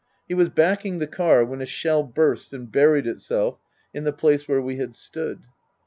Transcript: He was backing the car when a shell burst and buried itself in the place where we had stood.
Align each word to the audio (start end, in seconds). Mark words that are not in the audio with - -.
He 0.27 0.33
was 0.33 0.49
backing 0.49 0.97
the 0.97 1.05
car 1.05 1.45
when 1.45 1.61
a 1.61 1.65
shell 1.67 2.01
burst 2.01 2.53
and 2.53 2.71
buried 2.71 3.05
itself 3.05 3.59
in 3.93 4.03
the 4.03 4.11
place 4.11 4.47
where 4.47 4.59
we 4.59 4.77
had 4.77 4.95
stood. 4.95 5.43